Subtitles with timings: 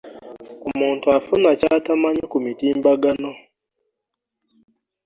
[0.69, 3.31] omuntu afuna ky'atamanyi ku mutimbagano.